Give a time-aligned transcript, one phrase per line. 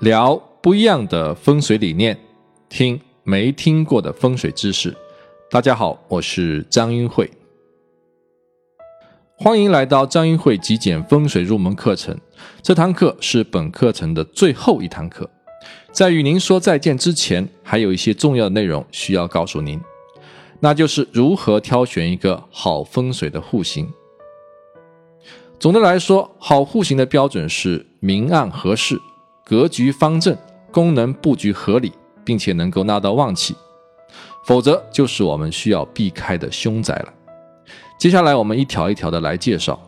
[0.00, 2.16] 聊不一样的风水理念，
[2.68, 4.96] 听没听过的风水知识。
[5.50, 7.28] 大家好，我是张英慧，
[9.36, 12.16] 欢迎来到张英慧极简风水入门课程。
[12.62, 15.28] 这堂课是本课程的最后一堂课，
[15.90, 19.80] 在与您说再见之前，还有一些重要的内容需要告诉您，
[20.60, 23.92] 那就是如何挑选一个好风水的户型。
[25.58, 29.00] 总的来说，好户型的标准是明暗合适。
[29.48, 30.36] 格局方正，
[30.70, 31.90] 功能布局合理，
[32.22, 33.56] 并且能够纳到旺气，
[34.44, 37.14] 否则就是我们需要避开的凶宅了。
[37.98, 39.80] 接下来我们一条一条的来介绍。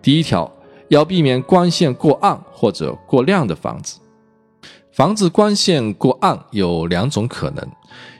[0.00, 0.48] 第一条，
[0.86, 3.98] 要避免光线过暗或者过亮的房子。
[4.92, 7.68] 房子光线过暗有两种可能，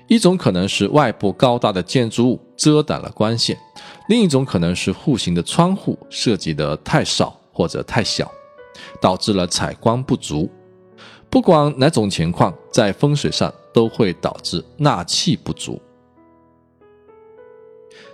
[0.09, 3.56] 一种可能是外部高大的建筑物遮挡了光线，
[4.09, 8.29] 另一种可能是户型的窗户设计的太少或者太小，
[9.01, 10.51] 导致了采光不足。
[11.33, 15.80] 不管哪种情况，在风水上都会导致纳气不足。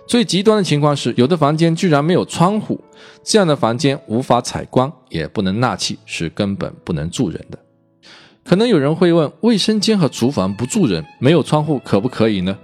[0.07, 2.79] 最极端的情况是，有的房间居然没有窗户，
[3.21, 7.59] 这样的房间无法采光，也不能纳气，是根本不能住人的。
[8.45, 12.57] 可能有人会问：卫生间和厨房不住人，没有窗户可不可以呢？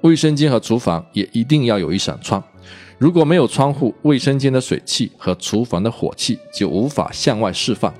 [0.00, 2.42] 卫生间和厨房也一定要有一扇窗。
[3.00, 7.90] 如果没有窗户，卫生间的水汽和厨房的火气就无法向外释放，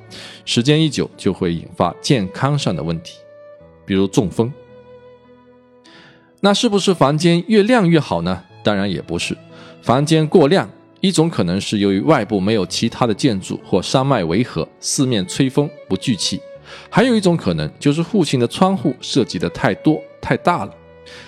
[0.44, 3.16] 时间一久就会引发健康上的问题，
[3.86, 4.52] 比如中风。
[6.40, 8.44] 那是不是房间越亮越好呢？
[8.62, 9.34] 当然也不是。
[9.80, 10.68] 房间过亮，
[11.00, 16.36] 一种可能是由于外部没有其他的建筑或山脉围合，四面吹风不聚气；
[16.90, 20.74] 还有一种可能就是户型的窗户设计的太多太大了，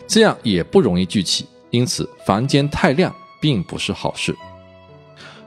[0.07, 3.11] 这样也不容易聚气，因此房间太亮。
[3.43, 4.35] 并不是好事。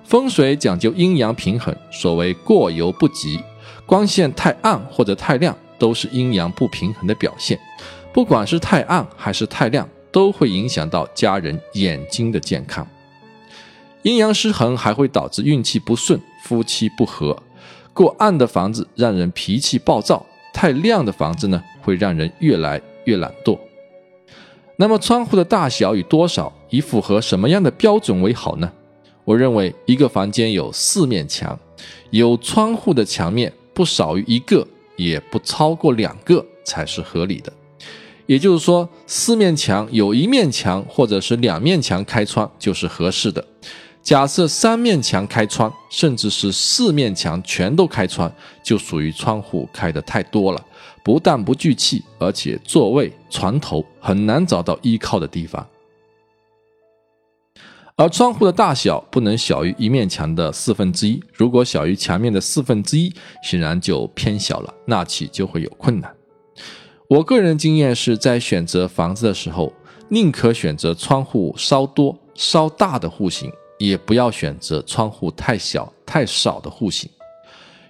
[0.04, 3.40] 风水讲究阴阳平衡，所谓过犹不及，
[3.88, 7.60] 光线太暗或者太亮都是阴阳不平衡的表现。
[8.14, 12.86] 不管是太暗还是太亮，都会影响到家人眼睛的健康。
[14.04, 17.36] 阴阳失衡还会导致运气不顺、夫妻不和。
[17.92, 20.24] 过暗的房子让人脾气暴躁，
[20.54, 23.58] 太亮的房子呢，会让人越来越懒惰。
[24.78, 28.72] 那么窗户的大小与多少，以符合什么样的标准为好呢？
[29.24, 31.58] 我认为一个房间有四面墙，
[32.12, 37.52] 有窗户的墙面不少于一个，也不超过两个才是合理的。
[38.26, 43.44] 也就是说，四面墙有一面墙或者是两面墙开窗就是合适的。
[44.04, 48.32] 假设三面墙开窗，甚至是四面墙全都开窗，
[48.64, 50.64] 就属于窗户开的太多了，
[51.06, 55.64] 不但不聚气，而且座位、床头很难找到依靠的地方。
[57.96, 63.14] 而窗户的大小不能小于一面墙的四分之一，如果小于墙面的四分之一，
[63.44, 66.12] 显然就偏小了，纳气就会有困难。
[67.08, 69.72] 我个人经验是在选择房子的时候，
[70.10, 73.52] 宁可选择窗户稍多、稍大的户型。
[73.78, 77.10] 也不要选择窗户太小太少的户型，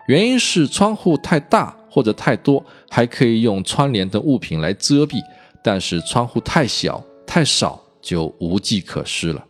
[0.07, 2.65] 原因是窗户太大或者太多
[2.95, 5.21] 还可以用窗帘的物品来遮蔽，
[5.61, 9.45] 但是窗户太小太少就无计可施了。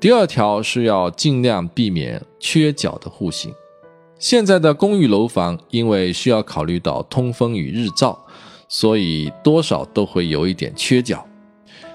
[0.00, 3.52] 第二条是要尽量避免缺角的户型。
[4.18, 8.18] 现在的公寓楼房因为需要考虑到通风与日照，
[8.66, 11.22] 所以多少都会有一点缺角。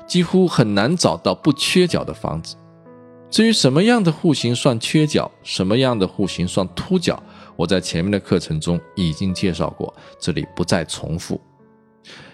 [0.06, 2.56] 几乎很难找到不缺角的房子。
[3.32, 7.24] 至于什么样的户型算缺角，什么样的户型算凸角，
[7.58, 11.42] 我在前面的课程中已经介绍过，这里不再重复。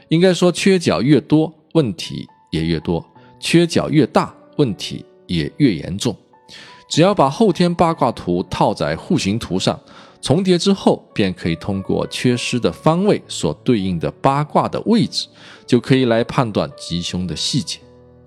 [0.09, 3.01] 应该说，缺角越多，问题也越多；
[3.39, 6.16] 缺角越大，问题也越严重。
[6.89, 9.79] 只要把后天八卦图套在户型图上。
[10.22, 15.28] 重叠之后，便可以通过缺失的方位所对应的八卦的位置，
[15.66, 17.77] 就可以来判断吉凶的细节，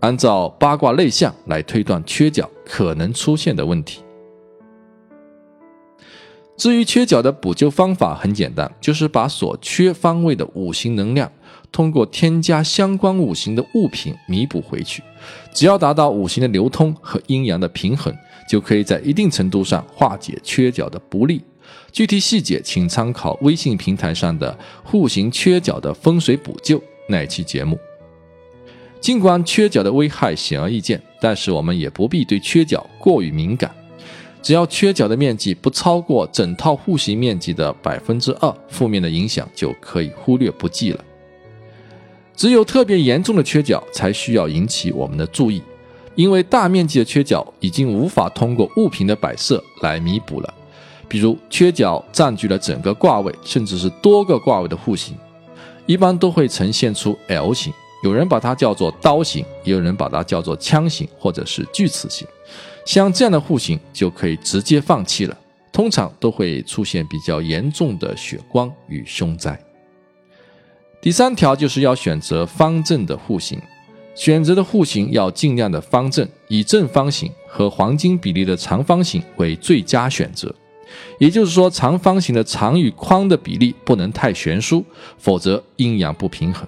[0.00, 4.03] 按照八卦内象来推断缺角可能出现的问题。
[6.56, 11.31] 至于缺角的补救方法很简单，就是把所缺方位的五行能量，
[11.70, 15.03] 通过添加相关五行的物品弥补回去。
[15.53, 18.14] 只要达到五行的流通和阴阳的平衡，
[18.49, 21.43] 就可以在一定程度上化解缺角的不利。
[21.93, 27.79] 具体细节请参考微信平台上的户型缺角的风水补救那期节目。
[29.00, 33.70] 尽管缺角的危害显而易见，但是我们也不必对缺角过于敏感。
[34.46, 41.04] 只要缺角的面积不超过整套户型面积的百分之二，负面的影响就可以忽略不计了。
[42.37, 45.60] 只有特别严重的缺角才需要引起我们的注意，
[46.14, 50.54] 因为大面积的缺角已经无法通过物品的摆设来弥补了。
[51.08, 55.16] 比如缺角占据了整个挂位，甚至是多个挂位的户型，
[55.87, 57.72] 一般都会呈现出 L 型。
[58.04, 62.25] 有人把它叫做刀型，也有人把它叫做枪型，或者是锯齿型。
[62.87, 65.37] 像这样的户型就可以直接放弃了，
[65.73, 69.61] 通常都会出现比较严重的血光与凶灾。
[71.03, 73.61] 第三条就是要选择方正的户型，
[74.15, 80.55] 选择的户型要尽量的方正，以正方形和黄金比例的长方形为最佳选择。
[81.19, 84.85] 也就是说，长方形的长与宽的比例不能太悬殊，
[85.19, 86.67] 否则阴阳不平衡。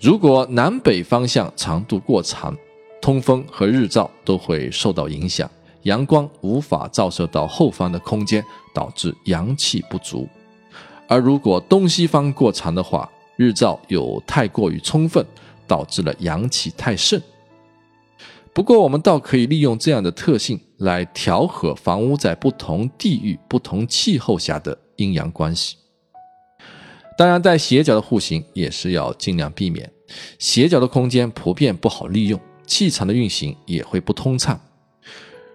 [0.00, 2.56] 如果南北方向长度过长，
[3.00, 5.50] 通风和日照都会受到影响，
[5.82, 8.44] 阳光无法照射到后方的空间，
[8.74, 10.28] 导致阳气不足。
[11.08, 15.24] 而如果东西方过长的话，日照又太过于充分，
[15.66, 17.20] 导致了阳气太盛。
[18.52, 25.76] 不过，我们倒可以利用这样的特性来调和房屋在不同地域、不同气候下的阴阳关系。
[27.16, 29.90] 当然，带斜角的户型也是要尽量避免。
[30.38, 34.58] 斜角的空间普遍不好利用，气场的运行也会不通畅。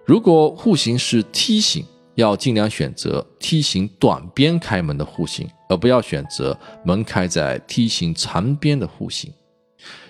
[0.04, 1.82] 如果户型是梯形，
[2.14, 9.32] 要尽量选择梯形短边开门的户型，而不要选择门开在梯形长边的户型。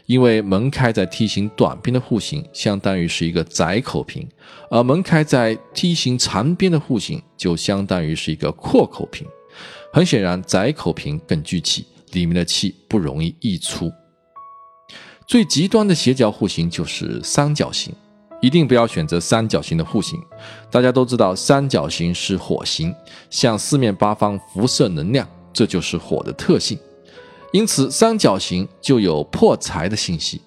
[0.06, 4.28] 因为门开在梯形短边的户型，相当于是一个窄口瓶，
[4.68, 9.24] 而门开在梯形长边的户型，就相当于是一个阔口瓶。
[9.92, 13.92] 很显然，窄口瓶更聚气，里面的气不容易溢出。
[15.26, 17.92] 最极端的斜角户型就是三角形，
[18.40, 20.22] 一定不要选择三角形的户型。
[20.70, 22.94] 大家都知道，三角形是火形，
[23.28, 26.78] 向四面八方辐射能量，这就是火的特性。
[27.52, 30.40] 因此，三角形就有破财的信息，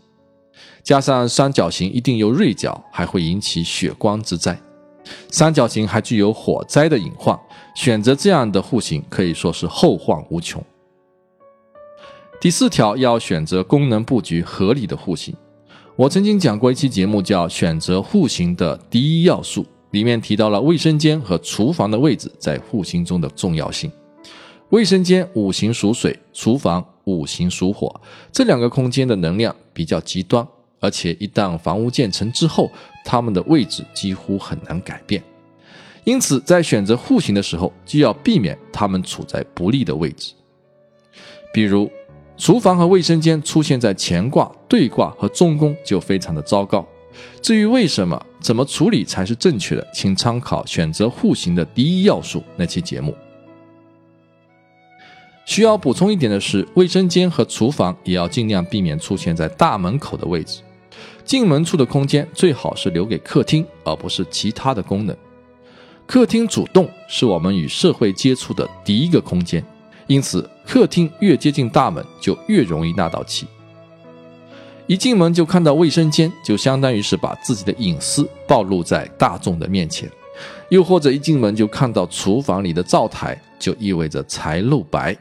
[0.82, 4.58] 加上三角形一定有锐角，还会引起血光之灾。
[5.30, 7.38] 三角形还具有火灾的隐患，
[7.76, 10.64] 选择这样的户型可以说是后患无穷。
[12.42, 15.36] 第四条要选择功能布局合理的户型。
[15.98, 23.92] 我曾经讲过一期节目，叫《选择户型的第一要素》，里面提到了卫生间和厨房的位置在户型中的重要性。
[24.70, 27.94] 卫生间五行属水，厨房五行属火，
[28.32, 30.48] 这两个空间的能量比较极端，
[30.80, 32.72] 而且一旦房屋建成之后，
[33.04, 35.22] 它们的位置几乎很难改变。
[36.06, 40.34] 因此，在选择户型的时候，就要避免它们处在不利的位置。
[41.52, 41.92] 比如，
[42.40, 46.88] 厨房和卫生间出现在乾卦、兑卦和中宫，就非常的糟糕。
[47.42, 53.14] 至于为什么、怎么处理才是正确的，请参考选择户型的第一要素那期节目。
[55.46, 60.62] 需要补充一点的是，卫生间和厨房也要尽量避免出现在大门口的位置。
[61.26, 65.14] 进门处的空间最好是留给客厅，而不是其他的功能。
[66.06, 69.64] 客厅主动是我们与社会接触的第一个空间，
[70.10, 73.48] 因此客厅越接近大门，就越容易纳到气。
[74.88, 80.10] 一进门就看到卫生间，就相当于是把自己的隐私暴露在大众的面前；
[80.70, 83.40] 又或者一进门就看到厨房里的灶台。
[83.60, 85.14] 就意味着财露白，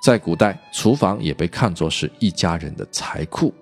[0.00, 3.52] 在古代，厨房也被看作是一家人的财库。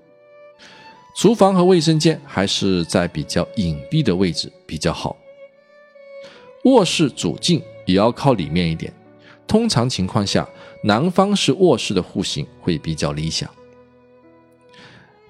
[1.16, 5.16] 厨房和卫生间还是在比较隐蔽的位置比较好。
[6.64, 8.92] 卧室主镜也要靠里面一点，
[9.47, 10.47] 通常情况下，
[10.82, 13.49] 南方是卧室的户型会比较理想。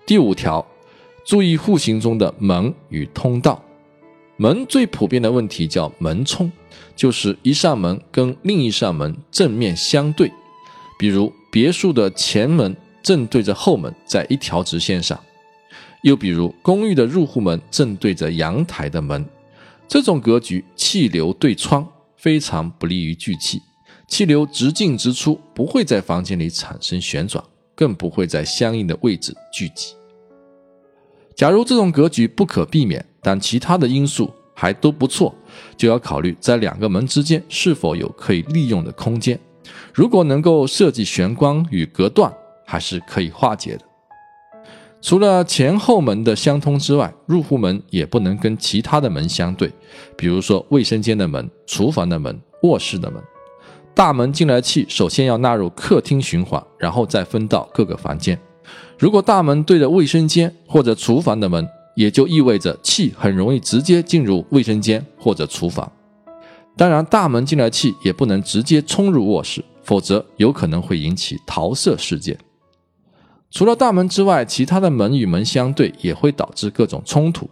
[0.06, 0.66] 第五条，
[1.24, 3.62] 注意户型中的门与通道。
[4.36, 6.50] 门最普遍的问题叫门冲，
[6.94, 10.32] 就是一扇门跟另一扇门正面相对，
[10.98, 15.18] 比如别墅的前门正对着后门，在一条直线上；
[16.02, 19.26] 又比如公寓的入户门正对着阳台的门，
[19.88, 21.84] 这种格局气流对窗，
[22.16, 23.60] 非常不利于聚气，
[24.08, 29.94] 气流直进直出，不会在房间里产生旋转，更不会在相应的位置聚集。
[31.36, 35.32] 假如这种格局不可避免，但其他的因素还都不错，
[35.76, 39.38] 就要考虑在两个门之间是否有可以利用的空间。
[39.92, 42.32] 如果能够设计玄关与隔断，
[42.64, 43.84] 还是可以化解的。
[45.00, 49.70] 除了前后门的相通之外，入户门也不能跟其他的门相对，
[50.16, 53.22] 比如说卫生间的门、厨房的门、卧室的门。
[53.98, 58.38] 大门进来气，首先要纳入客厅循环，然后再分到各个房间。
[58.96, 65.90] 如果大门对着卫生间或者厨房的门，也就意味着气很容易直接进入卫生间或者厨房。
[66.76, 72.38] 当然，大门进来气也不能直接冲入卧室，否则有可能会引起桃色事件。
[73.50, 77.50] 除了大门之外，其他的门与门相对也会导致各种冲突。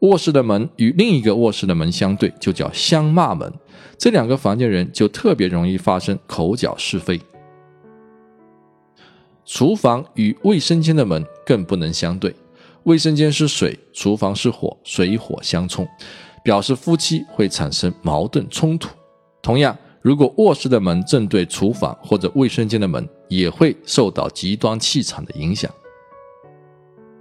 [0.00, 3.52] 卧室的门与另一个卧室的门相对，就叫相骂门。
[3.96, 7.20] 这两个房间人就特别容易发生口角是非。
[9.44, 12.34] 厨房与卫生间的门更不能相对，
[12.82, 15.86] 卫生间是水，厨房是火，水火相冲，
[16.44, 18.90] 表示夫妻会产生矛盾冲突。
[19.40, 25.70] 同样，如果卧室的门正对厨房或者卫生间的门，也会受到极端气场的影响。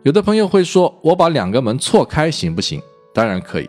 [0.06, 2.80] 有的朋友会说：“我把两个门错开行不行？”
[3.12, 3.68] 当然可以。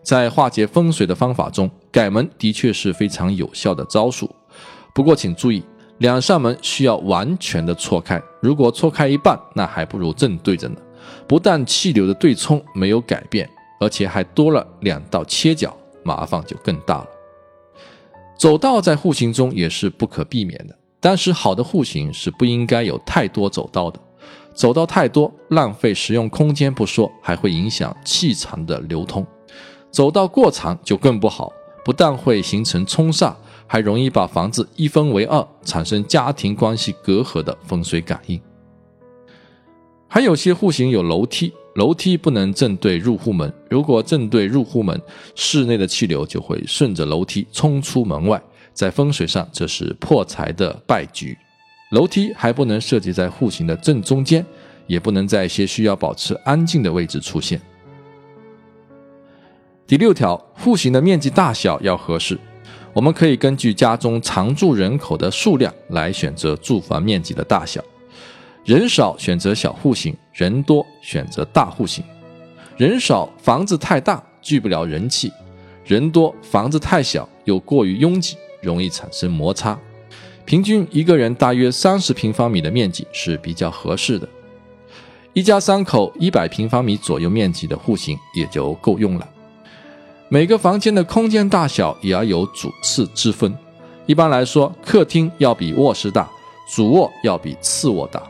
[0.00, 4.30] 在化解风水的方法中，改门的确是非常有效的招数。
[4.94, 5.60] 不过请注意，
[5.98, 8.22] 两扇门需要完全的错开。
[8.40, 10.76] 如果错开一半，那还不如正对着呢。
[11.26, 17.08] 不但气流的对冲没有改变，而且还多了两道切角，麻烦就更大了。
[18.38, 23.98] 走道在户型中也是不可避免的，但是好的户型是不应该有太多走道的。
[24.54, 29.24] 走道太多，浪费使用空间不说，还会影响气场的流通；
[29.90, 31.52] 走道过长就更不好，
[31.84, 33.34] 不但会形成冲煞，
[33.66, 38.40] 还容易把房子一分为二，产生家庭关系隔阂的风水感应。
[40.06, 45.00] 还有些户型有楼梯，楼梯不能正对入户门，如果正对入户门，
[45.34, 48.42] 室内的气流就会顺着楼梯冲出门外，
[48.74, 51.34] 在风水上这是破财的败局。
[51.92, 54.44] 楼梯还不能设计在户型的正中间，
[54.86, 57.60] 也不能在一些需要保持安静的位置出现。
[59.86, 62.38] 第六条，户型的面积大小要合适。
[62.94, 67.82] 我们可以根据家中常住人口的数量来选择住房面积的大小。
[68.64, 72.02] 人少选择小户型，人多选择大户型。
[72.78, 75.30] 人少房子太大聚不了人气，
[75.84, 79.78] 人多房子太小又过于拥挤，容易产生摩擦。
[80.44, 84.28] 平均一个人大约三十平方米的面积是比较合适的，
[85.32, 89.28] 一家三口一百平方米左右面积的户型也就够用了。
[90.28, 93.56] 每个房间的空间大小也要有主次之分，
[94.06, 96.28] 一般来说，客厅要比卧室大，
[96.74, 98.22] 主卧要比次卧大。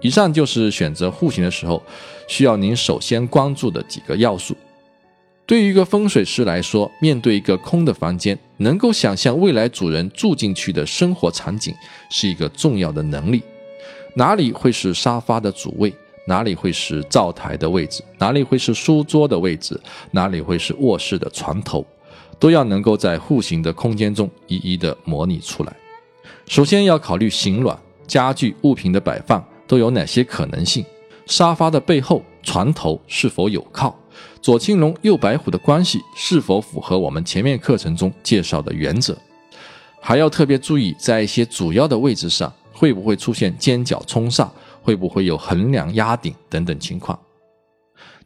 [0.00, 1.82] 以上就是选择户型的时候
[2.28, 4.54] 需要您首先关注的几个要素。
[5.46, 11.74] 对于一个风水师来说，面对一个空的房间，能够想象未来主人住进去的生活场景，
[12.08, 13.42] 是一个重要的能力。
[14.14, 15.92] 哪里会是沙发的主位？
[16.26, 18.02] 哪里会是灶台的位置？
[18.18, 19.78] 哪里会是书桌的位置？
[20.12, 21.84] 哪里会是卧室的床头？
[22.38, 25.76] 都要能够在户型的空间中一一的模拟出来。
[26.46, 30.82] 首先要考虑形卵、家具、物品的摆放都有哪些可能性？
[31.26, 33.94] 沙发的背后、床头是否有靠？
[34.44, 39.16] 左青龙右白虎的关系是否符合我们前面课程中介绍的原则？
[40.02, 44.46] 还要特别注意，在一些主要的位置上会不会出现尖角冲煞，
[44.82, 47.18] 会不会有横梁压顶等等情况。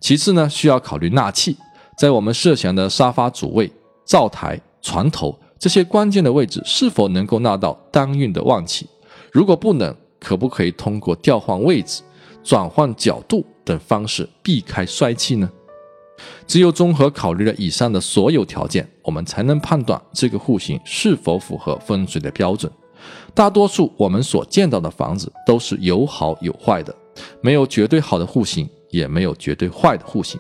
[0.00, 1.56] 其次呢，需要考虑纳气，
[1.96, 3.70] 在我们设想的沙发主位、
[4.04, 8.88] 灶台、床头这些关键的位置，是否能够纳到当运的旺气？
[9.30, 12.02] 如果不能，可不可以通过调换位置、
[12.42, 15.48] 转换角度等方式避开衰气呢？
[16.46, 22.70] 只有综合考虑了以上的所有条件，我们才能判断这个户型是否符合风水的标准。
[23.34, 26.94] 大多数我们所见到的房子都是有好有坏的，
[27.40, 30.38] 没有绝对好的户型，也没有绝对坏的户型。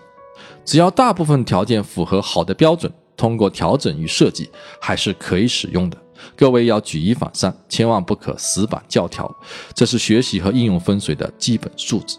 [0.64, 5.96] 只要大部分条件符合好的标准，通过调整与设计还是可以使用的。
[6.36, 9.32] 各位要举一反三，千万不可死板教条，
[9.72, 12.18] 这是学习和应用风水的基本素质。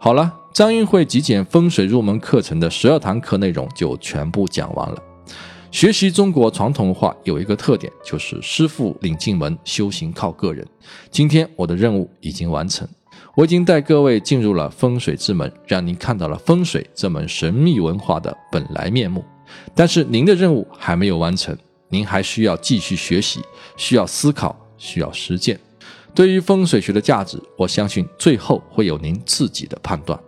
[0.00, 0.32] 好了。
[0.52, 5.00] 张运会极简风水入门课程的十二堂课内容就全部讲完了。
[5.70, 10.66] 学习中国传统文化有一个特点，就是师傅领进门，修行靠个人。
[11.12, 12.88] 今天我的任务已经完成，
[13.36, 19.24] 我已经带各位进入了风水之门，让您看到了风水这门神秘文化的本来面目。
[19.76, 21.56] 但是您的任务还没有完成，
[21.88, 23.40] 您还需要继续学习，
[23.76, 25.60] 需要思考，需要实践。
[26.18, 30.18] 对于风水学的价值，我相信最后会有您自己的判断。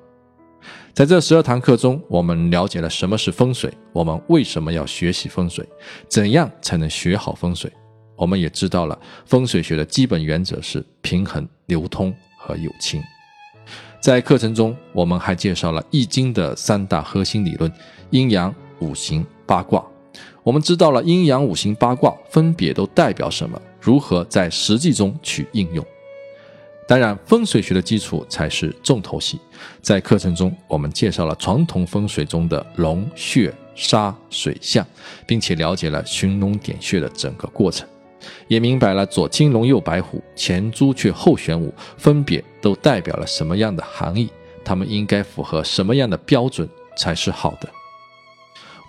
[0.95, 5.69] 在这十二堂课中，我们了解了什么是风水，我们为什么要学习风水，
[6.07, 7.69] 怎样才能学好风水。
[8.15, 13.03] 我们也知道了风水学的基本原则是平衡、流通和有情。
[14.01, 17.69] 在课程中，我们还介绍了《易经》的三大核心理论：
[18.11, 19.85] 阴阳、五行、八卦。
[20.43, 25.85] 我们知道了阴阳、五行、八卦分别都代表什么，如何在实际中去应用。
[26.89, 29.39] 当然，风水学的基础才是重头戏。
[29.81, 34.85] 在课程中，我们介绍了传统风水中的龙、穴、沙、水象，
[35.25, 37.87] 并且了解了寻龙点穴的整个过程，
[38.49, 44.29] 也明白了左青龙、右白虎、前朱雀、后玄武分别都代表了什么样的含义，
[44.65, 47.69] 它们应该符合什么样的标准才是好的。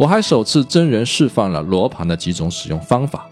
[0.01, 3.29] 我还首次真人示范了罗盘的几种使用方法。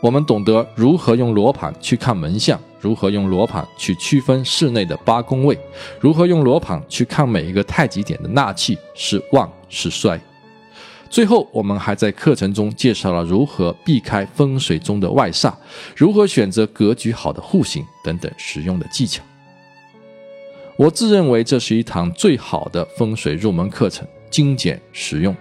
[0.00, 5.58] 我们懂得如何用罗盘去看门相，如何用罗盘去区分室内的八宫位，
[6.00, 10.18] 如何用罗盘去看每一个太极点的纳气是旺是衰。
[11.10, 15.52] 最后，我们还在课程中介绍了如何避开风水中的外煞，
[15.94, 19.22] 如何选择格局好的户型等等实用的技巧。
[20.76, 25.36] 我自认为这是一堂最好的风水入门课程，精简实用。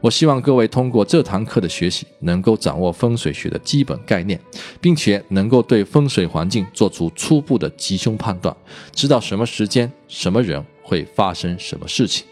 [0.00, 4.40] 我希望各位通过这堂课的学习，能够掌握风水学的基本概念，
[4.80, 8.54] 并且能够对风水环境做出初步的吉凶判断，
[8.92, 12.24] 知道什么时间、什么人会发生什么事情，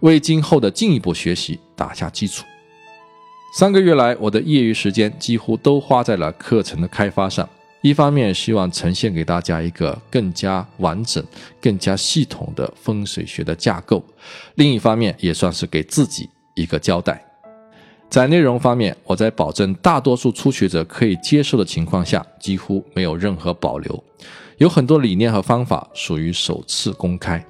[0.00, 2.44] 为今后的进一步学习打下基础。
[3.56, 7.48] 三个月来，我的业余时间几乎都花在了课程的开发上。
[7.82, 11.24] 一方面希望呈现给大家一个更加完整、
[11.62, 14.04] 更加系统的风水学的架构，
[14.56, 16.28] 另一方面也算是给自己。
[16.60, 17.24] 一个交代，
[18.10, 24.04] 在内容方面，我在保证大多数初学者可以接受的情况下，几乎没有任何保留。
[24.58, 27.42] 有很多理念和方法属于首次公开，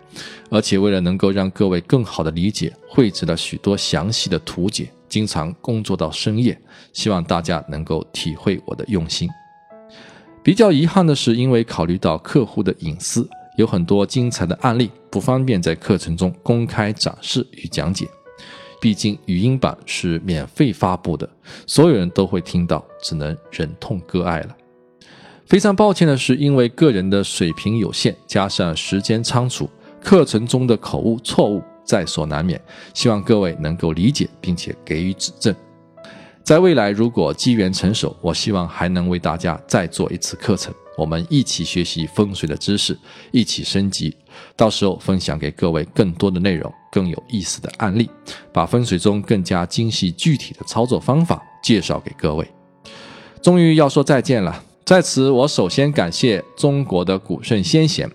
[0.49, 6.57] 而且为了能够让各位更好的理解，绘制了许多详细的图解，经常工作到深夜，
[6.93, 9.29] 希望大家能够体会我的用心。
[10.41, 18.07] 比较遗憾的是，因为考虑到客户的隐私，有很多精彩的案例不方便在课程中公开展示与讲解。
[18.81, 21.29] 毕竟语音版是免费发布的，
[21.67, 24.57] 所有人都会听到，只能忍痛割爱了。
[25.45, 29.69] 非常抱歉的是，因为个人的水平有限，加上时间仓促，
[30.03, 32.61] 课程中的口误错误在所难免。
[32.95, 35.55] 希望各位能够理解，并且给予指正。
[36.43, 40.73] 在未来，如果机缘成熟，我希望还能为大家再做一次课程。
[41.01, 42.95] 我们一起学习风水的知识，
[43.31, 44.15] 一起升级。
[44.55, 48.11] 到时候分享给各位更多的内容，更有意思的案例，
[48.53, 52.47] 把风水中更加精细具体的操作方法介绍给各位。
[53.41, 58.07] 终于要说再见了，在此我首先感谢中国的古圣先贤，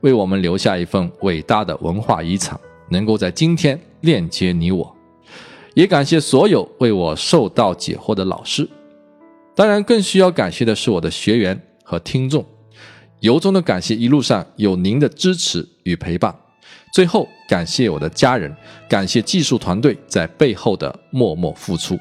[0.00, 4.96] 为我们留下一份伟大的文化遗产，能够在今天链接你我。
[5.74, 8.68] 也感谢所有为我受道解惑的老师，
[9.54, 11.62] 当然更需要感谢的是我的学员。
[11.92, 12.42] 和听众，
[13.20, 16.34] 由衷的感谢一路上有您的支持与陪伴。
[16.94, 18.50] 最后，感谢我的家人，
[18.88, 21.98] 感谢技术团队在背后的默默付出。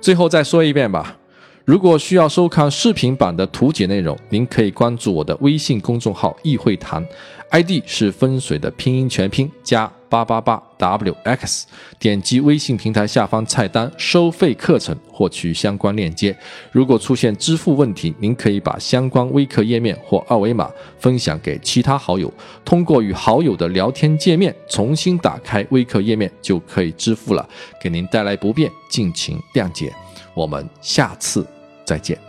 [0.00, 1.16] 最后再说一遍吧，
[1.64, 7.06] 如果需要收看视频版的图解内容，您可以关注我的微信公众号“易会谈
[7.50, 9.90] ”，ID 是风水的拼音全拼加。
[10.10, 11.64] 八八八 wx，
[11.98, 16.34] 点击微信平台下方菜单收费课程，获取相关链接。
[16.72, 22.32] 如果出现支付问题，您可以把相关微课页面或二维码分享给其他好友，
[22.64, 27.46] 通过与好友的聊天界面重新打开微课页面就可以支付了。
[27.78, 29.94] 给您带来不便，敬请谅解。
[30.32, 31.46] 我们下次
[31.84, 32.27] 再见。